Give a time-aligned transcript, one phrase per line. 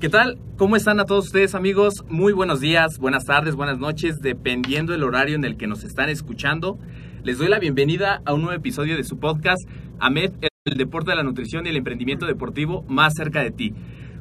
[0.00, 0.38] ¿Qué tal?
[0.56, 2.06] ¿Cómo están a todos ustedes amigos?
[2.08, 6.08] Muy buenos días, buenas tardes, buenas noches, dependiendo del horario en el que nos están
[6.08, 6.78] escuchando.
[7.22, 9.60] Les doy la bienvenida a un nuevo episodio de su podcast,
[9.98, 10.32] AMED,
[10.64, 13.74] el deporte de la nutrición y el emprendimiento deportivo más cerca de ti.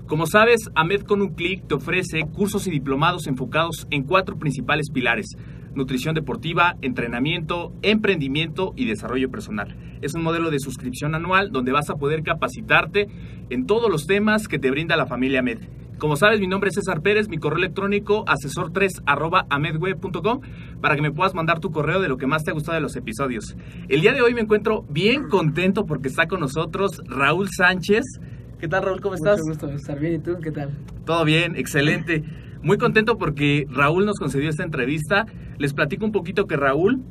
[0.05, 4.89] Como sabes, AMED con un clic te ofrece cursos y diplomados enfocados en cuatro principales
[4.93, 5.37] pilares.
[5.79, 9.77] Nutrición deportiva, entrenamiento, emprendimiento y desarrollo personal.
[10.01, 13.07] Es un modelo de suscripción anual donde vas a poder capacitarte
[13.49, 15.59] en todos los temas que te brinda la familia AMED.
[15.97, 19.03] Como sabes, mi nombre es César Pérez, mi correo electrónico asesor3
[19.49, 20.41] amedweb.com
[20.81, 22.81] para que me puedas mandar tu correo de lo que más te ha gustado de
[22.81, 23.55] los episodios.
[23.87, 28.03] El día de hoy me encuentro bien contento porque está con nosotros Raúl Sánchez.
[28.59, 28.99] ¿Qué tal Raúl?
[28.99, 29.39] ¿Cómo estás?
[29.39, 30.15] Mucho gusto estar bien.
[30.15, 30.37] ¿Y tú?
[30.43, 30.71] ¿Qué tal?
[31.05, 32.25] Todo bien, excelente.
[32.61, 35.25] Muy contento porque Raúl nos concedió esta entrevista.
[35.57, 37.01] Les platico un poquito que Raúl,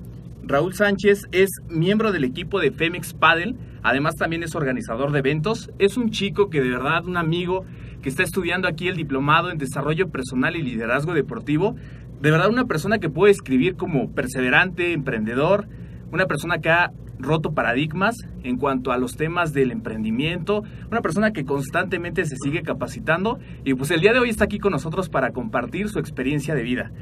[0.43, 5.71] Raúl Sánchez es miembro del equipo de Femex Paddle, además también es organizador de eventos.
[5.79, 7.65] Es un chico que de verdad, un amigo
[8.03, 11.77] que está estudiando aquí el diplomado en desarrollo personal y liderazgo deportivo.
[12.21, 15.67] De verdad, una persona que puede escribir como perseverante, emprendedor,
[16.13, 21.33] una persona que ha roto paradigmas en cuanto a los temas del emprendimiento, una persona
[21.33, 25.09] que constantemente se sigue capacitando y pues el día de hoy está aquí con nosotros
[25.09, 26.93] para compartir su experiencia de vida.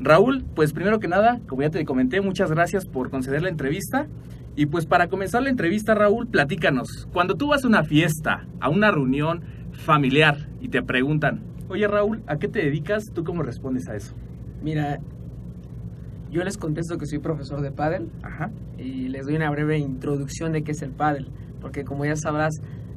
[0.00, 4.08] Raúl, pues primero que nada, como ya te comenté, muchas gracias por conceder la entrevista.
[4.56, 7.08] Y pues para comenzar la entrevista, Raúl, platícanos.
[7.12, 9.42] Cuando tú vas a una fiesta, a una reunión
[9.72, 13.06] familiar y te preguntan, oye Raúl, ¿a qué te dedicas?
[13.12, 14.14] ¿Tú cómo respondes a eso?
[14.62, 15.00] Mira,
[16.34, 18.50] yo les contesto que soy profesor de pádel Ajá.
[18.76, 21.28] y les doy una breve introducción de qué es el pádel,
[21.60, 22.54] porque como ya sabrás,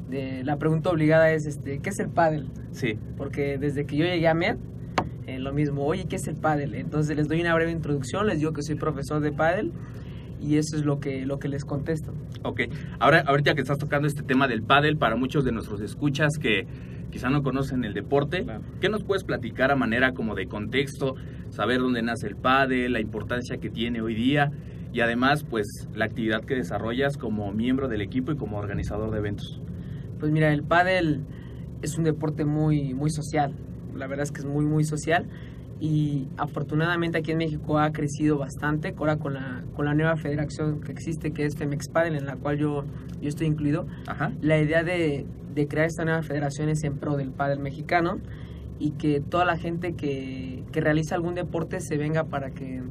[0.09, 2.47] de, la pregunta obligada es, este, ¿qué es el pádel?
[2.71, 2.97] Sí.
[3.15, 4.57] Porque desde que yo llegué a MED,
[5.27, 6.73] eh, lo mismo, oye, ¿qué es el pádel?
[6.73, 9.71] Entonces les doy una breve introducción, les digo que soy profesor de pádel
[10.41, 12.13] y eso es lo que, lo que les contesto.
[12.43, 12.61] Ok,
[12.99, 16.65] ahora ahorita que estás tocando este tema del pádel, para muchos de nuestros escuchas que
[17.11, 18.61] quizá no conocen el deporte, Claro.
[18.81, 21.15] ¿qué nos puedes platicar a manera como de contexto,
[21.49, 24.51] saber dónde nace el pádel, la importancia que tiene hoy día
[24.93, 29.17] y además pues la actividad que desarrollas como miembro del equipo y como organizador de
[29.19, 29.61] eventos?
[30.19, 31.21] Pues mira, el pádel
[31.81, 33.53] es un deporte muy, muy social.
[33.95, 35.25] La verdad es que es muy, muy social.
[35.79, 38.95] Y afortunadamente aquí en México ha crecido bastante.
[38.97, 42.35] Ahora con la, con la nueva federación que existe, que es Femex Padel, en la
[42.35, 42.83] cual yo,
[43.21, 43.85] yo estoy incluido.
[44.07, 44.31] Ajá.
[44.41, 48.19] La idea de, de crear esta nueva federación es en pro del pádel mexicano
[48.79, 52.83] y que toda la gente que, que realiza algún deporte se venga para que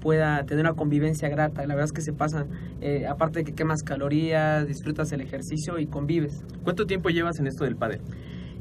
[0.00, 1.66] pueda tener una convivencia grata.
[1.66, 2.46] La verdad es que se pasa,
[2.80, 6.44] eh, aparte de que quemas calorías, disfrutas el ejercicio y convives.
[6.64, 8.00] ¿Cuánto tiempo llevas en esto del pádel?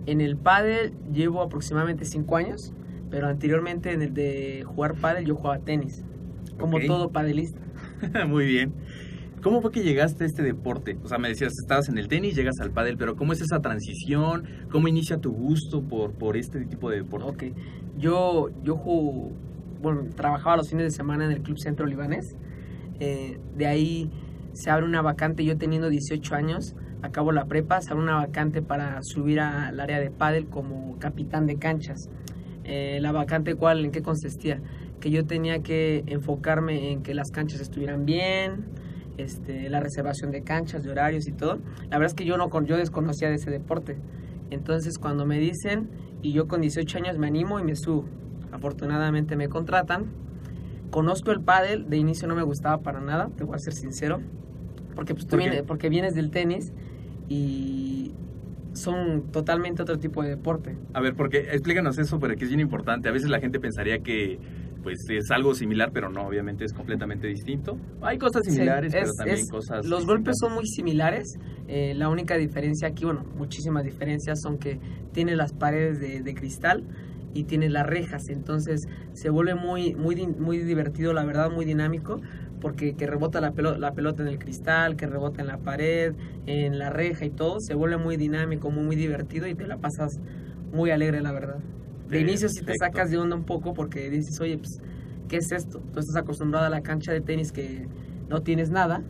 [0.07, 2.73] En el pádel llevo aproximadamente 5 años,
[3.09, 6.03] pero anteriormente en el de jugar pádel yo jugaba tenis,
[6.59, 6.83] como Ok.
[6.87, 7.61] todo padelista.
[8.27, 8.73] Muy bien.
[9.47, 10.97] ¿Cómo fue que llegaste a este deporte?
[11.05, 13.61] O sea, me decías, estabas en el tenis, llegas al pádel, pero ¿cómo es esa
[13.61, 14.43] transición?
[14.69, 17.53] ¿Cómo inicia tu gusto por, por este tipo de deporte?
[17.53, 17.57] Ok,
[17.97, 19.31] yo, yo jugo-
[19.81, 22.35] bueno, trabajaba los fines de semana en el Club Centro Libanés.
[22.99, 24.11] Eh, de ahí
[24.51, 28.61] se abre una vacante, yo teniendo 18 años, acabo la prepa, se abre una vacante
[28.61, 32.09] para subir al área de pádel como capitán de canchas.
[32.65, 33.85] Eh, la vacante, ¿cuál?
[33.85, 34.59] ¿En qué consistía?
[34.99, 38.65] Que yo tenía que enfocarme en que las canchas estuvieran bien,
[39.17, 41.59] este, la reservación de canchas, de horarios y todo.
[41.89, 43.97] La verdad es que yo, no, yo desconocía de ese deporte.
[44.49, 45.89] Entonces, cuando me dicen,
[46.21, 48.05] y yo con 18 años me animo y me subo.
[48.51, 50.05] Afortunadamente me contratan.
[50.89, 54.21] Conozco el pádel, de inicio no me gustaba para nada, te voy a ser sincero.
[54.95, 56.71] Porque, pues, tú ¿Por vienes, porque vienes del tenis
[57.27, 58.13] y
[58.73, 60.77] son totalmente otro tipo de deporte.
[60.93, 63.09] A ver, porque explícanos eso, porque es bien importante.
[63.09, 64.39] A veces la gente pensaría que
[64.87, 67.77] pues es algo similar, pero no, obviamente es completamente distinto.
[68.01, 69.85] Hay cosas Sí, similares, pero es- también es- cosas.
[69.85, 70.05] Los distintas.
[70.05, 71.37] golpes son muy similares.
[71.69, 74.79] eh, la única diferencia aquí, bueno, muchísimas diferencias son que
[75.11, 76.85] tiene las paredes de, de cristal
[77.33, 78.29] y tiene las rejas.
[78.29, 82.21] Entonces se vuelve muy, muy, muy divertido, la verdad, muy dinámico.
[82.61, 86.13] Porque que rebota la, pelo- la pelota en el cristal, que rebota en la pared,
[86.45, 89.77] en la reja y todo, se vuelve muy dinámico, muy, muy divertido y te la
[89.77, 90.19] pasas
[90.71, 91.59] muy alegre, la verdad.
[92.09, 94.79] De inicio sí te sacas de onda un poco porque dices, oye, pues,
[95.27, 95.81] ¿qué es esto?
[95.93, 97.85] Tú estás acostumbrado a la cancha de tenis que
[98.29, 99.01] no tienes nada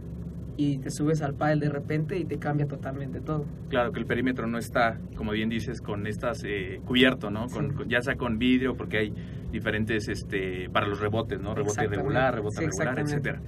[0.60, 3.46] y te subes al pádel de repente y te cambia totalmente todo.
[3.70, 7.48] Claro que el perímetro no está, como bien dices, con estas eh, cubierto, ¿no?
[7.50, 7.76] Con, Sí.
[7.76, 9.14] con- ya sea con vidrio, porque hay
[9.52, 11.54] diferentes este para los rebotes, ¿no?
[11.54, 13.42] Rebote irregular, rebote Sí, regular, etcétera.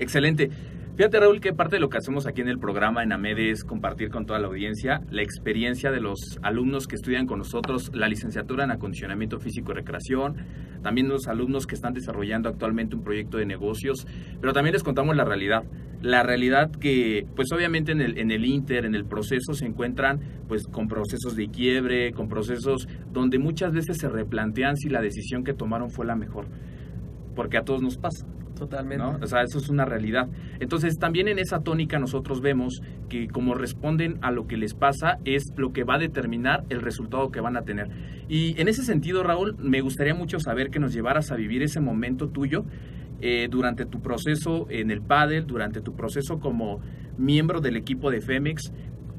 [0.00, 0.50] Excelente.
[0.96, 3.64] Fíjate, Raúl, que parte de lo que hacemos aquí en el programa en AMED es
[3.64, 8.08] compartir con toda la audiencia la experiencia de los alumnos que estudian con nosotros la
[8.08, 10.36] licenciatura en acondicionamiento físico y recreación,
[10.82, 14.06] también los alumnos que están desarrollando actualmente un proyecto de negocios,
[14.40, 15.64] pero también les contamos la realidad.
[16.00, 20.20] La realidad que, pues obviamente en el, en el Inter, en el proceso, se encuentran
[20.48, 25.44] pues con procesos de quiebre, con procesos donde muchas veces se replantean si la decisión
[25.44, 26.46] que tomaron fue la mejor.
[27.34, 28.26] Porque a todos nos pasa.
[28.56, 29.04] Totalmente.
[29.22, 30.28] O sea, eso es una realidad.
[30.60, 35.18] Entonces, también en esa tónica nosotros vemos que como responden a lo que les pasa
[35.24, 37.88] es lo que va a determinar el resultado que van a tener.
[38.28, 41.80] Y en ese sentido, Raúl, me gustaría mucho saber que nos llevaras a vivir ese
[41.80, 42.64] momento tuyo
[43.20, 46.80] eh, durante tu proceso en el pádel, durante tu proceso como
[47.18, 48.72] miembro del equipo de Femex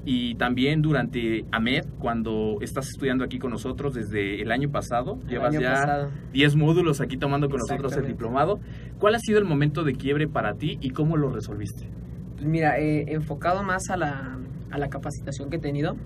[0.10, 5.20] y también durante AMED, cuando estás estudiando aquí con nosotros desde el año pasado.
[5.24, 6.12] El Llevas año ya pasado.
[6.32, 8.62] 10 módulos aquí tomando con nosotros el diplomado.
[9.00, 11.90] ¿Cuál ha sido el momento de quiebre para ti y cómo lo resolviste?
[12.36, 14.40] Pues mira, eh, enfocado más a la,
[14.72, 15.98] a la capacitación que he tenido,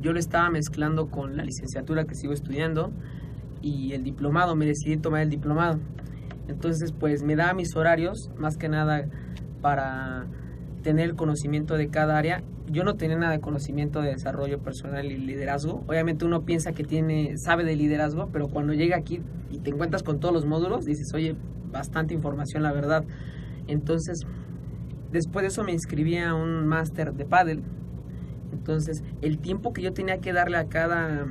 [0.00, 2.92] yo lo estaba mezclando con la licenciatura que sigo estudiando
[3.60, 5.80] y el diplomado, me decidí tomar el diplomado.
[6.46, 9.08] Entonces, pues me daba mis horarios, más que nada
[9.60, 10.28] para
[10.84, 12.44] tener el conocimiento de cada área.
[12.70, 15.82] Yo no tenía nada de conocimiento de desarrollo personal y liderazgo.
[15.88, 19.20] Obviamente uno piensa que tiene, sabe de liderazgo, pero cuando llega aquí
[19.50, 21.34] y te encuentras con todos los módulos, dices, oye,
[21.72, 23.04] bastante información, la verdad.
[23.66, 24.26] Entonces,
[25.10, 27.62] después de eso me inscribí a un máster de pádel.
[28.52, 31.26] Entonces, el tiempo que yo tenía que darle a cada,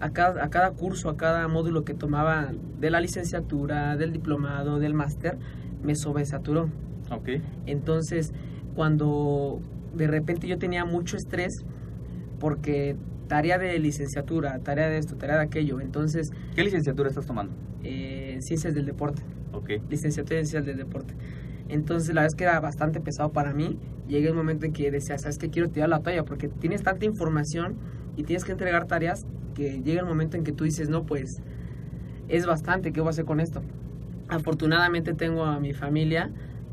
[0.00, 2.50] a cada, a cada curso, a cada módulo que tomaba
[2.80, 5.38] de la licenciatura, del diplomado, del máster,
[5.82, 6.68] me sobresaturó.
[7.10, 7.28] Ok.
[7.66, 8.32] Entonces,
[8.74, 9.60] cuando
[9.94, 11.64] de repente yo tenía mucho estrés,
[12.38, 12.96] porque
[13.26, 17.52] tarea de licenciatura, tarea de esto, tarea de aquello, entonces, ¿Qué licenciatura estás tomando?
[17.84, 19.22] eh, ciencias del deporte
[19.52, 19.70] Ok.
[19.88, 21.14] licenciatura en ciencias del deporte.
[21.68, 23.78] Entonces, la es que era bastante pesado para mí.
[24.08, 25.50] Llegué un momento en que decía, ¿sabes qué?
[25.50, 27.76] Quiero tirar la toalla porque tienes tanta información
[28.16, 31.42] y tienes que entregar tareas que llega el momento en que tú dices, no, pues
[32.28, 33.60] es bastante, ¿qué voy a hacer con esto?
[34.28, 36.30] Afortunadamente tengo a mi familia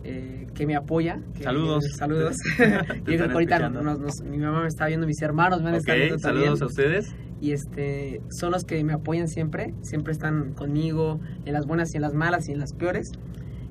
[0.08, 1.20] eh, que me apoya.
[1.36, 1.84] que- Saludos.
[1.98, 2.36] saludos.
[2.58, 5.70] Te Yo creo que ahorita nos- nos- mi mamá me está viendo, mis hermanos me
[5.70, 7.16] han estado Ok, viendo también saludos a ustedes.
[7.42, 11.98] y este son los que me apoyan siempre, siempre están conmigo en las buenas y
[11.98, 13.12] en las malas y en las peores.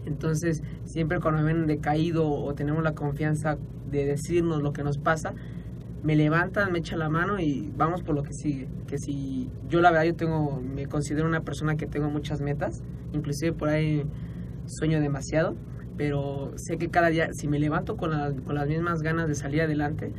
[0.07, 3.57] Entonces, siempre cuando me ven decaído o tenemos la confianza
[3.91, 5.33] de decirnos lo que nos pasa,
[6.03, 8.69] me levantan, me echan la mano y vamos por lo que sigue.
[8.87, 12.83] Que si yo la verdad yo tengo me considero una persona que tengo muchas metas,
[13.15, 14.05] inclusive por ahí
[14.67, 15.55] sueño demasiado,
[15.97, 19.35] pero sé que cada día si me levanto con, la- con las mismas ganas de
[19.35, 20.13] salir adelante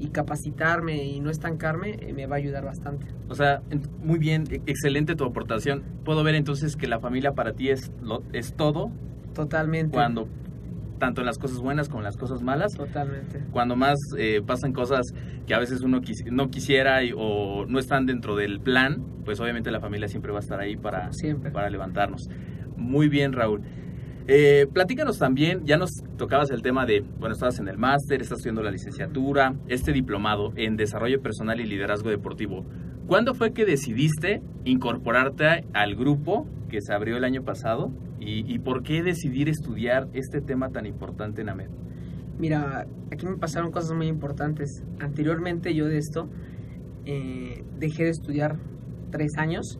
[0.00, 3.06] y capacitarme y no estancarme, eh, me va a ayudar bastante.
[3.28, 3.62] O sea,
[4.02, 5.82] muy bien, e- excelente tu aportación.
[6.04, 8.90] Puedo ver entonces que la familia para ti es, lo, es todo
[9.34, 9.92] Totalmente.
[9.94, 10.28] cuando,
[10.98, 12.74] tanto en las cosas buenas como en las cosas malas.
[12.74, 13.40] Totalmente.
[13.50, 15.14] Cuando más eh, pasan cosas
[15.46, 19.40] que a veces uno quisi- no quisiera y- o no están dentro del plan, pues
[19.40, 21.50] obviamente la familia siempre va a estar ahí para, Siempre.
[21.50, 22.28] para levantarnos.
[22.76, 23.62] Muy bien, Raúl.
[24.26, 28.38] Eh, platícanos también, ya nos tocabas el tema de, bueno, estabas en el máster, estás
[28.38, 32.64] estudiando la licenciatura, este diplomado en desarrollo personal y liderazgo deportivo.
[33.06, 37.92] ¿Cuándo fue que decidiste incorporarte al grupo que se abrió el año pasado?
[38.18, 41.68] ¿Y, y por qué decidir estudiar este tema tan importante en AMED?
[42.38, 44.82] Mira, aquí me pasaron cosas muy importantes.
[45.00, 46.30] Anteriormente yo de esto
[47.04, 48.56] eh, dejé de estudiar
[49.10, 49.78] tres años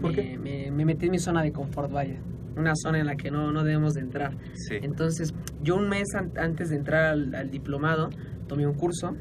[0.00, 0.38] ¿Por me, qué?
[0.38, 2.18] Me, me metí en mi zona de confort, vaya.
[2.56, 4.32] Una zona en la que no, no debemos de entrar.
[4.54, 4.76] Sí.
[4.82, 8.10] Entonces, yo un mes an- antes de entrar al, al diplomado,
[8.46, 9.16] tomé un curso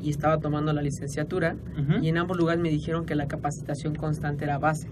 [0.00, 1.56] y estaba tomando la licenciatura.
[2.02, 4.88] Y en ambos lugares me dijeron que la capacitación constante era base,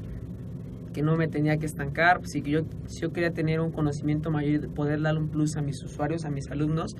[0.93, 3.71] que no me tenía que estancar, pues, y que yo, si yo quería tener un
[3.71, 6.97] conocimiento mayor y poder darle un plus a mis usuarios, a mis alumnos,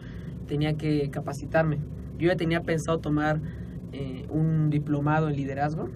[0.47, 1.79] tenía que capacitarme.
[2.19, 3.41] Yo ya tenía pensado tomar
[3.93, 5.91] eh, un diplomado en liderazgo.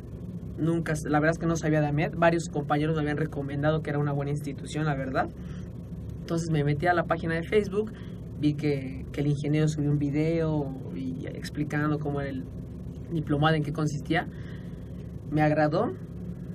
[0.62, 2.14] Nunca, la verdad es que no sabía de AMED.
[2.16, 5.28] Varios compañeros me habían recomendado que era una buena institución, la verdad.
[6.20, 7.92] Entonces me metí a la página de Facebook,
[8.40, 12.44] vi que, que el ingeniero subió un video y explicando cómo era el
[13.12, 14.28] diplomado, en qué consistía.
[15.30, 15.92] Me agradó,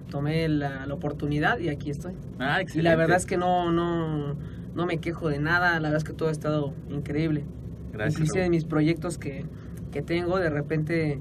[0.09, 2.13] tomé la, la oportunidad y aquí estoy.
[2.39, 4.35] Ah, Y la verdad es que no, no,
[4.73, 7.43] no me quejo de nada, la verdad es que todo ha estado increíble.
[7.91, 8.19] Gracias.
[8.19, 9.45] Inclusive de mis proyectos que,
[9.91, 11.19] que tengo, de repente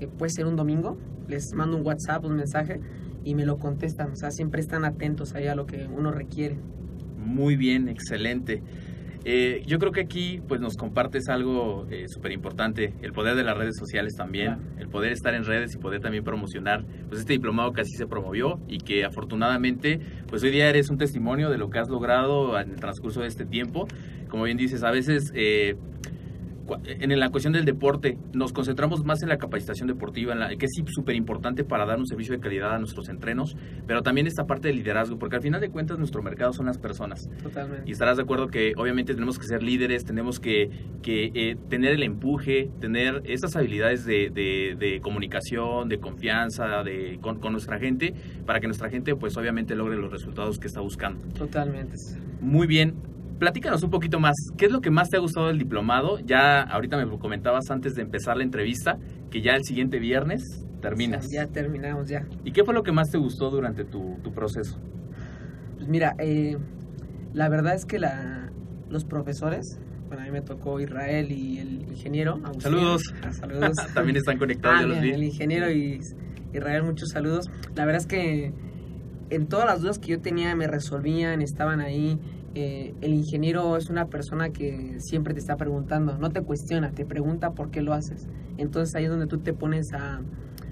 [0.00, 0.96] eh, puede ser un domingo,
[1.28, 2.80] les mando un WhatsApp, un mensaje
[3.24, 4.10] y me lo contestan.
[4.12, 6.56] O sea, siempre están atentos ahí a lo que uno requiere.
[7.18, 8.62] Muy bien, excelente.
[9.26, 13.56] Eh, yo creo que aquí pues nos compartes algo súper importante, el poder de las
[13.56, 14.62] redes sociales también, Claro.
[14.80, 18.06] el poder estar en redes y poder también promocionar pues este diplomado que así se
[18.06, 22.60] promovió y que afortunadamente pues hoy día eres un testimonio de lo que has logrado
[22.60, 23.88] en el transcurso de este tiempo.
[24.28, 25.76] Como bien dices, a veces eh,
[26.84, 30.66] en la cuestión del deporte nos concentramos más en la capacitación deportiva, en la, que
[30.66, 33.56] es súper importante para dar un servicio de calidad a nuestros entrenos,
[33.86, 36.78] pero también esta parte de liderazgo, porque al final de cuentas nuestro mercado son las
[36.78, 37.28] personas.
[37.42, 37.84] Totalmente.
[37.88, 40.70] Y estarás de acuerdo que obviamente tenemos que ser líderes, tenemos que,
[41.02, 47.18] que, eh, tener el empuje, tener esas habilidades de, de- de comunicación, de confianza de,
[47.20, 48.14] con, con nuestra gente,
[48.46, 51.20] para que nuestra gente pues obviamente logre los resultados que está buscando.
[51.34, 51.96] Totalmente.
[52.40, 52.94] Muy bien.
[53.38, 54.34] Platícanos un poquito más.
[54.56, 56.18] ¿Qué es lo que más te ha gustado del diplomado?
[56.20, 58.98] Ya ahorita me comentabas antes de empezar la entrevista,
[59.30, 60.42] que ya el siguiente viernes
[60.80, 61.28] terminas.
[61.30, 62.26] Ya terminamos, ya.
[62.44, 64.78] ¿Y qué fue lo que más te gustó durante tu, tu proceso?
[65.76, 66.56] Pues mira, eh,
[67.32, 68.50] la verdad es que la,
[68.88, 72.34] los profesores, bueno, a mí me tocó Israel y el ingeniero.
[72.44, 72.60] Agustín.
[72.60, 73.02] Saludos.
[73.22, 73.72] Ah, saludos.
[73.94, 75.26] También están conectados, Ah, ya los mira, el vi.
[75.26, 76.00] ingeniero y
[76.52, 77.46] Israel, muchos saludos.
[77.74, 78.52] La verdad es que
[79.30, 82.20] en todas las dudas que yo tenía me resolvían, estaban ahí.
[82.54, 87.04] Eh, el ingeniero es una persona que siempre te está preguntando, no te cuestiona, te
[87.04, 88.28] pregunta por qué lo haces.
[88.58, 90.20] Entonces ahí es donde tú te pones a,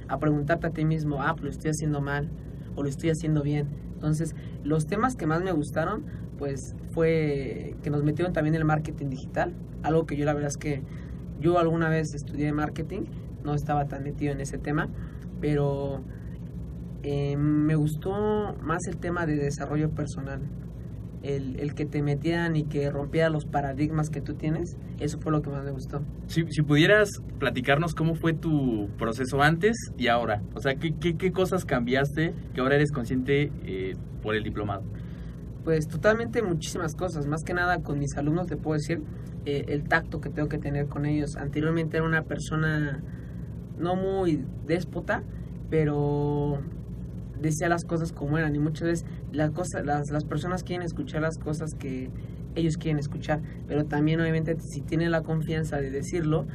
[0.09, 2.31] a preguntarte a ti mismo, ah, pues lo estoy haciendo mal
[2.77, 3.67] o lo estoy haciendo bien.
[3.95, 4.35] Entonces,
[4.65, 6.05] los temas que más me gustaron,
[6.39, 10.57] pues fue que nos metieron también el marketing digital, algo que yo la verdad es
[10.57, 10.83] que
[11.41, 13.03] yo alguna vez estudié marketing,
[13.45, 14.89] no estaba tan metido en ese tema,
[15.41, 16.03] pero
[17.03, 20.41] eh, me gustó más el tema de desarrollo personal.
[21.23, 25.31] El, el que te metieran y que rompiera los paradigmas que tú tienes, eso fue
[25.31, 26.03] lo que más me gustó.
[26.27, 31.17] Si, si pudieras platicarnos cómo fue tu proceso antes y ahora, o sea, ¿qué, qué,
[31.17, 34.83] qué cosas cambiaste que ahora eres consciente eh, por el diplomado?
[35.65, 39.01] Pues totalmente muchísimas cosas, más que nada con mis alumnos te puedo decir
[39.45, 41.37] eh, el tacto que tengo que tener con ellos.
[41.37, 43.01] Anteriormente era una persona
[43.79, 45.23] no muy déspota,
[45.71, 46.61] pero
[47.43, 51.23] decía las cosas como eran y muchas veces las cosas las, las personas quieren escuchar
[51.23, 52.11] las cosas que
[52.55, 56.47] ellos quieren escuchar pero también obviamente si tienen la confianza de decirlo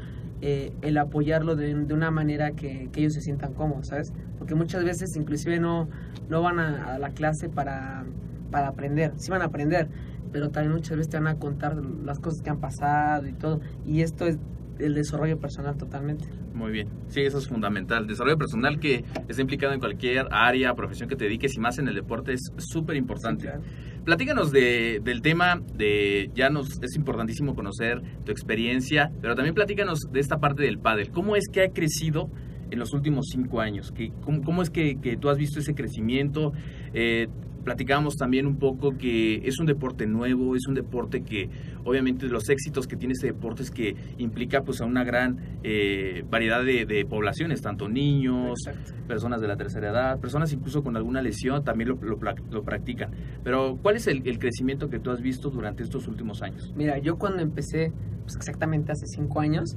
[0.42, 4.56] eh, el apoyarlo de, de una manera que, que ellos se sientan cómodos sabes porque
[4.56, 5.88] muchas veces inclusive no
[6.30, 8.06] no van a, a la clase para
[8.52, 9.90] para aprender sí van a aprender
[10.32, 11.76] pero también muchas veces te van a contar
[12.06, 14.38] las cosas que han pasado y todo y esto es
[14.80, 16.28] el desarrollo personal totalmente
[16.58, 18.08] Muy bien, sí, eso es fundamental.
[18.08, 21.88] Desarrollo personal que está implicado en cualquier área, profesión que te dediques y más en
[21.88, 23.44] el deporte es súper importante.
[23.44, 23.62] Sí, claro.
[24.04, 30.12] Platícanos de, del tema de, ya nos es importantísimo conocer tu experiencia, pero también platícanos
[30.12, 31.12] de esta parte del pádel.
[31.12, 32.32] ¿Cómo es que ha crecido
[32.72, 33.92] en los últimos cinco años?
[33.92, 36.54] ¿Qué, cómo, cómo es que, que tú has visto ese crecimiento?
[36.94, 37.28] Eh,
[37.68, 41.50] platicábamos también un poco que es un deporte nuevo, es un deporte que
[41.84, 46.24] obviamente los éxitos que tiene este deporte es que implica pues a una gran eh,
[46.32, 48.94] variedad de, de poblaciones, tanto niños, Exacto.
[49.06, 52.64] personas de la tercera edad, personas incluso con alguna lesión también lo, lo, pla- lo
[52.64, 53.12] practican.
[53.44, 56.72] Pero ¿cuál es el, el crecimiento que tú has visto durante estos últimos años?
[56.74, 57.92] Mira, yo cuando empecé,
[58.24, 59.76] pues exactamente hace cinco años,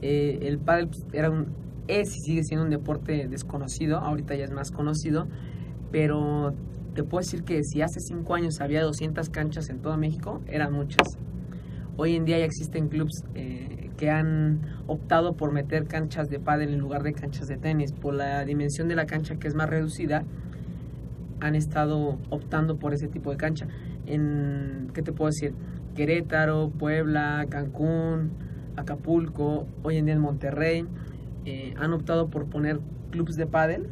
[0.00, 1.48] eh, el pádel pues, era un,
[1.88, 5.28] es y sigue siendo un deporte desconocido, ahorita ya es más conocido,
[5.92, 6.54] pero
[6.98, 10.72] te puedo decir que si hace cinco años había 200 canchas en todo México, eran
[10.72, 11.16] muchas.
[11.96, 16.74] Hoy en día ya existen clubs eh, que han optado por meter canchas de pádel
[16.74, 17.92] en lugar de canchas de tenis.
[17.92, 20.24] Por la dimensión de la cancha que es más reducida,
[21.38, 23.68] han estado optando por ese tipo de cancha.
[24.06, 25.54] En, ¿qué te puedo decir?
[25.94, 28.32] Querétaro, Puebla, Cancún,
[28.74, 30.84] Acapulco, hoy en día en Monterrey,
[31.44, 32.80] eh, han optado por poner
[33.12, 33.86] clubs de pádel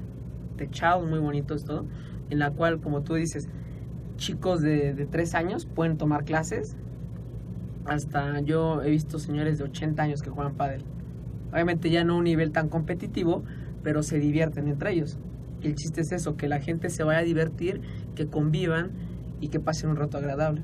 [0.56, 1.84] techados muy bonitos, todo,
[2.30, 3.48] en la cual, como tú dices,
[4.16, 6.76] chicos de, de 3 años pueden tomar clases.
[7.84, 10.82] Hasta yo he visto señores de 80 años que juegan pádel.
[11.52, 13.44] Obviamente ya no a un nivel tan competitivo,
[13.82, 15.18] pero se divierten entre ellos.
[15.62, 17.80] Y el chiste es eso, que la gente se vaya a divertir,
[18.14, 18.90] que convivan
[19.40, 20.62] y que pasen un rato agradable.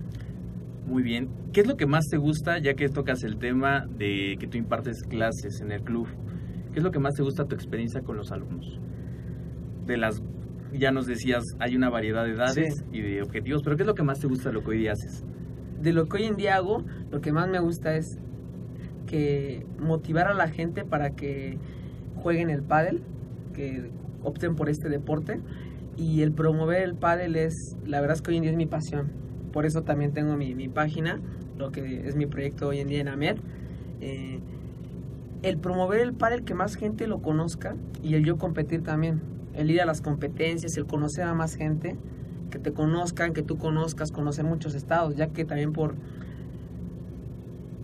[0.87, 1.29] Muy bien.
[1.53, 4.59] ¿Qué es lo que más te gusta, ya que tocas el tema de que tú
[4.59, 6.09] impartes clases en el club?
[6.73, 8.81] ¿Qué es lo que más te gusta tu experiencia con los alumnos?
[9.87, 10.23] De las,
[10.73, 12.85] ya nos decías, hay una variedad de edades Sí.
[12.93, 14.79] y de objetivos, pero ¿qué es lo que más te gusta de lo que hoy
[14.79, 15.25] día haces?
[15.81, 18.17] de lo que hoy en día hago, lo que más me gusta es
[19.07, 21.59] que motivar a la gente para que
[22.15, 23.03] jueguen el pádel,
[23.53, 23.91] que
[24.23, 25.41] opten por este deporte
[25.97, 28.67] y el promover el pádel es, la verdad es que hoy en día es mi
[28.67, 29.11] pasión.
[29.53, 31.21] Por eso también tengo mi, mi página,
[31.59, 33.39] lo que es mi proyecto hoy en día en AMED.
[34.01, 34.39] Eh,
[35.43, 37.75] el promover el pádel, que más gente lo conozca
[38.05, 39.21] y el yo competir también.
[39.55, 41.97] El ir a las competencias, el conocer a más gente,
[42.51, 45.95] que te conozcan, que tú conozcas, conocer muchos estados, ya que también por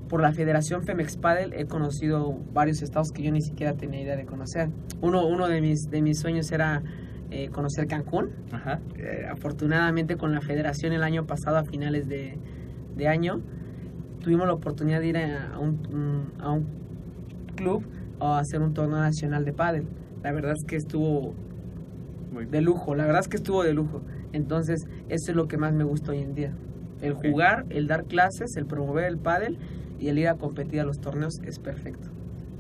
[0.09, 4.17] por la Federación Femex Padel he conocido varios estados que yo ni siquiera tenía idea
[4.17, 4.71] de conocer.
[5.03, 6.83] Uno, uno de mis de mis sueños era
[7.31, 8.31] eh, conocer Cancún.
[8.51, 8.81] Ajá.
[8.97, 12.39] Eh, afortunadamente con la federación el año pasado a finales de,
[12.97, 13.43] de año
[14.23, 16.67] tuvimos la oportunidad de ir a, un- a un
[17.55, 17.85] club
[18.19, 19.85] a hacer un torneo nacional de pádel.
[20.23, 21.35] La verdad es que estuvo
[22.39, 24.01] Muy de lujo, la verdad es que estuvo de lujo.
[24.33, 26.53] Entonces, eso es lo que más me gusta hoy en día.
[27.03, 29.59] El jugar, el dar clases, el promover el pádel
[29.99, 32.09] y el ir a competir a los torneos es perfecto.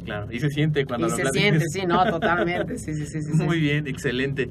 [0.04, 1.42] Claro, y se siente cuando y lo se platicas.
[1.42, 3.32] siente, sí, no, totalmente, sí, sí, sí, sí.
[3.37, 3.44] sí.
[3.44, 4.50] Muy bien, excelente.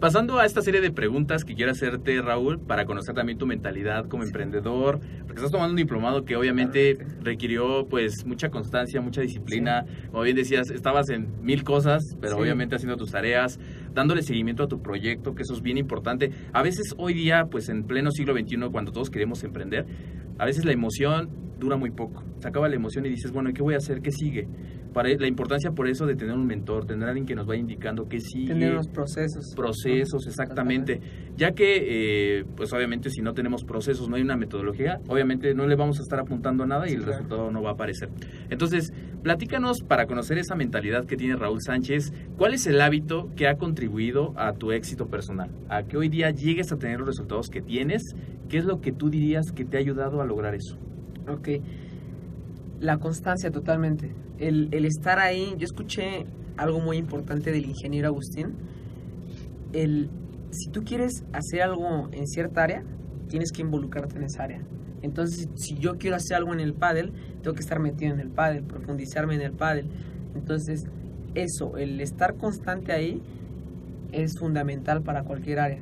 [0.00, 4.06] Pasando a esta serie de preguntas que quiero hacerte, Raúl, para conocer también tu mentalidad
[4.06, 9.86] como emprendedor, porque estás tomando un diplomado que obviamente requirió pues mucha constancia, mucha disciplina.
[10.10, 12.42] Como bien decías, estabas en mil cosas, pero Sí.
[12.42, 13.58] obviamente haciendo tus tareas,
[13.94, 16.32] dándole seguimiento a tu proyecto, que eso es bien importante.
[16.52, 19.86] A veces hoy día, pues en pleno siglo XXI, cuando todos queremos emprender,
[20.38, 22.22] a veces la emoción dura muy poco.
[22.40, 24.00] Se acaba la emoción y dices, bueno, ¿y qué voy a hacer?
[24.00, 24.46] ¿Qué sigue?
[24.92, 28.08] Para la importancia por eso de tener un mentor, tener alguien que nos vaya indicando
[28.08, 29.52] qué sigue Tener unos procesos.
[29.56, 31.00] procesos, exactamente.
[31.36, 35.66] Ya que, eh, pues obviamente si no tenemos procesos, no hay una metodología, obviamente no
[35.66, 37.12] le vamos a estar apuntando a nada y Sí, el claro.
[37.16, 38.08] resultado no va a aparecer.
[38.50, 38.92] Entonces,
[39.24, 43.56] platícanos para conocer esa mentalidad que tiene Raúl Sánchez, ¿cuál es el hábito que ha
[43.56, 45.50] contribuido a tu éxito personal?
[45.68, 48.14] A que hoy día llegues a tener los resultados que tienes,
[48.48, 50.78] ¿qué es lo que tú dirías que te ha ayudado a lograr eso?
[51.28, 51.48] Ok.
[52.80, 54.12] La constancia totalmente.
[54.38, 58.54] El, el estar ahí, yo escuché algo muy importante del ingeniero Agustín.
[59.72, 60.10] El,
[60.50, 62.82] si tú quieres hacer algo en cierta área,
[63.28, 64.62] tienes que involucrarte en esa área.
[65.02, 68.30] Entonces, si yo quiero hacer algo en el pádel, tengo que estar metido en el
[68.30, 69.86] pádel, profundizarme en el pádel.
[70.34, 70.84] Entonces,
[71.34, 73.20] eso, el estar constante ahí
[74.12, 75.80] es fundamental para cualquier área,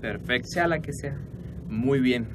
[0.00, 0.48] Perfecto.
[0.48, 1.16] sea la que sea.
[1.68, 2.26] Muy bien.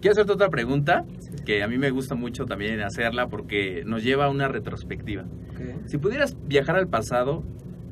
[0.00, 1.04] Quiero hacerte otra pregunta
[1.48, 5.24] que a mí me gusta mucho también hacerla porque nos lleva a una retrospectiva.
[5.86, 7.42] Si pudieras viajar al pasado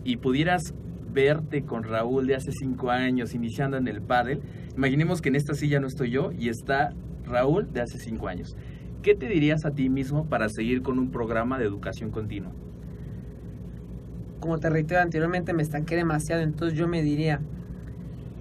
[0.05, 0.75] y pudieras
[1.11, 4.43] verte con Raúl de hace cinco años iniciando en el pádel,
[4.77, 6.93] imaginemos que en esta silla no estoy yo y está
[7.25, 8.55] Raúl de hace cinco años.
[9.01, 12.53] ¿Qué te dirías a ti mismo para seguir con un programa de educación continua?
[14.39, 17.41] como te reitero anteriormente, me estanqué demasiado, entonces yo me diría,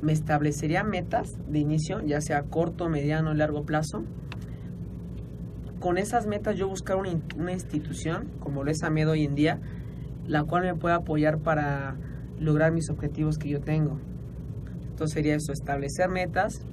[0.02, 4.04] me establecería metas de inicio, ya sea corto, mediano, largo plazo.
[5.86, 9.60] Con esas metas yo buscar una, una institución, como lo es AMED hoy en día,
[10.26, 11.96] la cual me pueda apoyar para
[12.40, 14.00] lograr mis objetivos que yo tengo.
[14.90, 16.66] Entonces sería eso, establecer metas,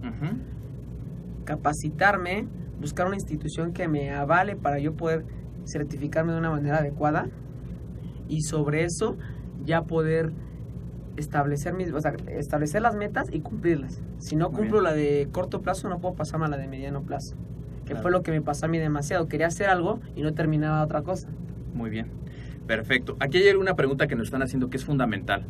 [1.44, 2.48] capacitarme,
[2.80, 5.26] buscar una institución que me avale para yo poder
[5.66, 7.28] certificarme de una manera adecuada
[8.28, 9.18] y sobre eso
[9.62, 10.32] ya poder
[11.18, 14.00] establecer mis, o sea, establecer las metas y cumplirlas.
[14.20, 17.36] Si no cumplo la de corto plazo, no puedo pasarme a la de mediano plazo.
[17.84, 18.02] Que Claro.
[18.02, 19.28] fue lo que me pasó a mí demasiado.
[19.28, 21.28] Quería hacer algo y no terminaba otra cosa.
[21.74, 22.06] Muy bien.
[22.66, 23.16] Perfecto.
[23.20, 25.46] Aquí hay una pregunta que nos están haciendo que es fundamental.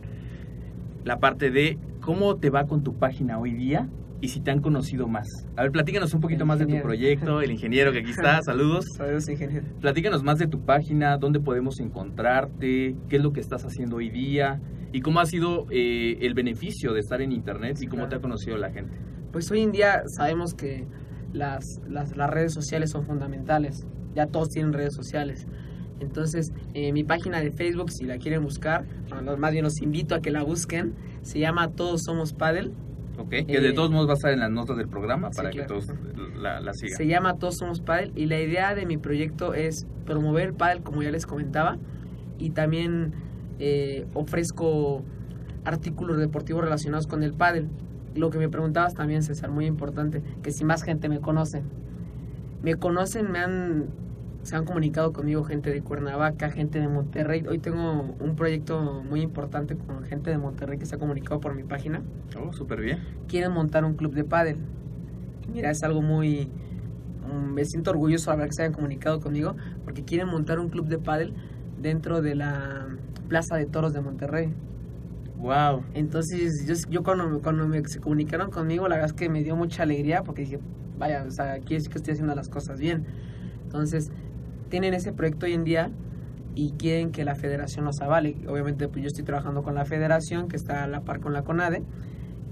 [1.05, 3.88] La parte de cómo te va con tu página hoy día
[4.21, 5.27] y si te han conocido más.
[5.57, 8.85] A ver, platícanos un poquito más de tu proyecto, el ingeniero que aquí está, saludos.
[8.97, 9.66] Saludos, ingeniero.
[9.81, 14.11] Platícanos más de tu página, dónde podemos encontrarte, qué es lo que estás haciendo hoy
[14.11, 14.61] día
[14.92, 18.11] y cómo ha sido eh, el beneficio de estar en internet y cómo Claro.
[18.11, 18.97] te ha conocido la gente.
[19.33, 20.87] Pues hoy en día sabemos que
[21.33, 23.87] las, las, las redes sociales son fundamentales.
[24.14, 25.47] Ya todos tienen redes sociales.
[26.01, 30.14] Entonces, eh, mi página de Facebook, si la quieren buscar, bueno, más bien los invito
[30.14, 30.95] a que la busquen.
[31.23, 32.73] Se llama Todos Somos Paddle.
[33.18, 33.29] ¿Ok?
[33.31, 35.51] que de Eh, todos modos va a estar en las notas del programa sí, para
[35.51, 35.68] claro.
[35.68, 35.99] que todos
[36.40, 36.97] la, la sigan.
[36.97, 38.12] Se llama Todos Somos Paddle.
[38.16, 41.79] Y la idea de mi proyecto es promover el paddle, como ya les comentaba.
[42.38, 43.12] Y también
[43.61, 45.05] eh, ofrezco
[45.64, 47.68] artículos deportivos relacionados con el pádel.
[48.14, 51.62] Lo que me preguntabas también, César, muy importante, que si más gente me conoce.
[52.62, 53.87] Me conocen, me han
[54.42, 57.44] se han comunicado conmigo gente de Cuernavaca, gente de Monterrey.
[57.48, 61.55] Hoy tengo un proyecto muy importante con gente de Monterrey que se ha comunicado por
[61.55, 62.03] mi página.
[62.37, 62.98] Oh, súper bien.
[63.29, 64.57] Quieren montar un club de pádel.
[65.53, 66.48] Mira, es algo muy...
[67.33, 70.70] mm, Me siento orgulloso de haber que se hayan comunicado conmigo porque quieren montar un
[70.70, 71.35] club de pádel
[71.81, 72.88] dentro de la
[73.29, 74.53] Plaza de Toros de Monterrey.
[75.42, 75.83] Wow.
[75.94, 79.57] Entonces, yo, yo cuando, cuando me, se comunicaron conmigo, la verdad es que me dio
[79.57, 80.61] mucha alegría porque dije,
[80.96, 83.05] vaya, o sea, aquí es que estoy haciendo las cosas bien.
[83.64, 84.12] Entonces,
[84.68, 85.90] tienen ese proyecto hoy en día
[86.55, 88.37] y quieren que la federación los avale.
[88.46, 91.42] Obviamente, pues yo estoy trabajando con la federación, que está a la par con la
[91.42, 91.83] CONADE.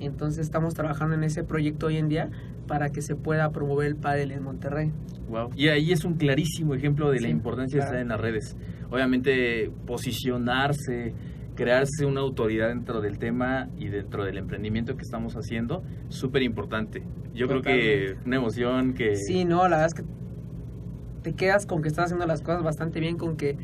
[0.01, 2.29] Entonces, estamos trabajando en ese proyecto hoy en día
[2.67, 4.91] para que se pueda promover el pádel en Monterrey.
[5.29, 5.51] Wow.
[5.55, 7.99] Y ahí es un clarísimo ejemplo de la importancia de claro.
[7.99, 8.57] estar en las redes.
[8.91, 11.15] Obviamente, posicionarse,
[11.61, 17.03] crearse una autoridad dentro del tema y dentro del emprendimiento que estamos haciendo, súper importante.
[17.35, 19.15] Yo creo que una emoción que...
[19.17, 20.05] Sí, no, la verdad es que
[21.23, 23.59] te quedas con que estás haciendo las cosas bastante bien, con que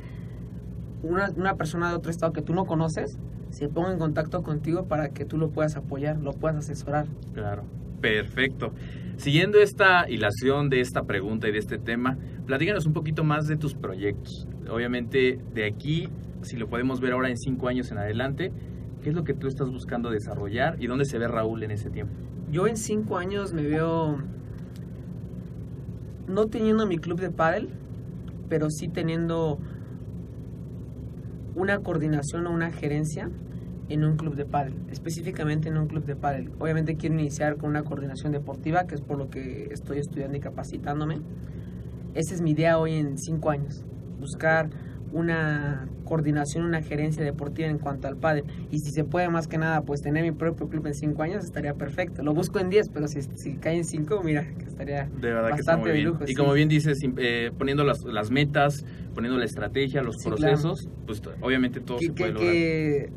[1.03, 4.85] una, una persona de otro estado que tú no conoces se ponga en contacto contigo
[4.85, 7.07] para que tú lo puedas apoyar, lo puedas asesorar.
[7.33, 7.65] Claro,
[8.03, 8.75] perfecto.
[9.17, 13.57] Siguiendo esta hilación de esta pregunta y de este tema, platícanos un poquito más de
[13.57, 14.47] tus proyectos.
[14.71, 16.09] Obviamente, de aquí,
[16.43, 18.53] si lo podemos ver ahora en cinco años en adelante,
[19.03, 21.91] ¿qué es lo que tú estás buscando desarrollar y dónde se ve Raúl en ese
[21.91, 22.15] tiempo?
[22.51, 24.19] Yo en cinco años me veo
[26.29, 27.69] no teniendo mi club de pádel,
[28.49, 29.59] pero sí teniendo
[31.55, 33.31] una coordinación o una gerencia
[33.89, 36.51] en un club de pádel, específicamente en un club de pádel.
[36.59, 40.41] Obviamente quiero iniciar con una coordinación deportiva, que es por lo que estoy estudiando y
[40.41, 41.21] capacitándome.
[42.15, 43.85] Esa es mi idea hoy en cinco años,
[44.21, 44.69] buscar
[45.13, 48.45] una coordinación, una gerencia deportiva en cuanto al pádel.
[48.71, 51.45] Y si se puede más que nada, pues tener mi propio club en cinco años
[51.45, 52.23] estaría perfecto.
[52.23, 55.55] Lo busco en 10, pero si, si cae en cinco, mira, que estaría De verdad
[55.55, 56.25] que está bastante muy de lujo.
[56.25, 56.35] y sí.
[56.35, 60.37] como bien dices, eh, poniendo las, las metas, poniendo la estrategia, los Sí, claro.
[60.37, 62.53] procesos, pues obviamente todo que, se puede que- lograr.
[62.53, 63.11] que-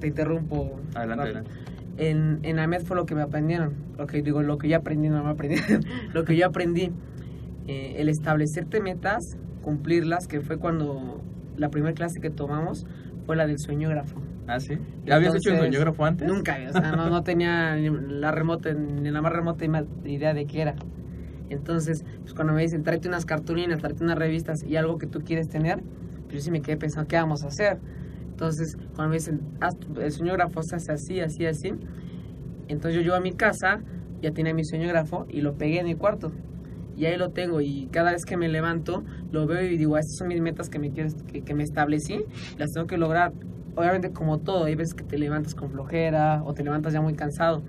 [0.00, 0.80] te interrumpo.
[0.94, 1.50] Adelante, adelante.
[1.98, 3.74] En, en AMED fue lo que me aprendieron.
[3.98, 5.56] Lo que digo, lo que yo aprendí, no me aprendí.
[6.14, 6.90] lo que yo aprendí.
[7.68, 11.22] eh, el establecerte metas, cumplirlas, que fue cuando
[11.56, 12.86] la primera clase que tomamos
[13.26, 14.20] fue la del sueñógrafo.
[14.46, 14.76] Ah, sí.
[15.06, 16.28] ¿Ya habías hecho un Entonces, soñógrafo antes?
[16.28, 19.64] Nunca, o sea, no, no tenía ni la remota, ni la más remota
[20.04, 20.74] idea de qué era.
[21.50, 25.20] Entonces, pues cuando me dicen, tráete unas cartulinas, tráete unas revistas y algo que tú
[25.22, 25.82] quieres tener,
[26.24, 27.78] pues yo sí me quedé pensando, ¿qué vamos a hacer?
[28.30, 31.74] Entonces, cuando me dicen, haz tu- el sueñógrafo se hace así, así, así,
[32.68, 33.80] entonces yo llego a mi casa,
[34.20, 36.32] ya tenía mi sueñógrafo y lo pegué en mi cuarto.
[36.96, 40.16] Y ahí lo tengo y cada vez que me levanto lo veo y digo, estas
[40.16, 42.24] son mis metas que me, que, que me establecí,
[42.58, 43.32] las tengo que lograr.
[43.74, 47.14] Obviamente como todo, hay veces que te levantas con flojera o te levantas ya muy
[47.14, 47.62] cansado,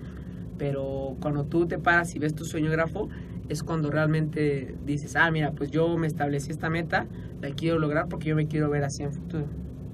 [0.58, 3.08] pero cuando tú te paras y ves tu sueñógrafo
[3.48, 7.06] es cuando realmente dices, ah, mira, pues yo me establecí esta meta,
[7.40, 9.46] la quiero lograr porque yo me quiero ver así en futuro.